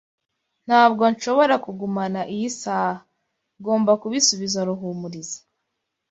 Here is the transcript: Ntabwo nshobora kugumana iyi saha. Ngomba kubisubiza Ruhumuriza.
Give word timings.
Ntabwo 0.67 1.03
nshobora 1.13 1.55
kugumana 1.65 2.21
iyi 2.33 2.49
saha. 2.59 2.93
Ngomba 3.59 3.91
kubisubiza 4.01 4.59
Ruhumuriza. 4.67 5.39